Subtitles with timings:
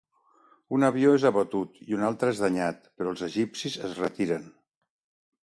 [0.77, 4.51] Un avió és abatut i un altre és danyat, però els egipcis es retiren.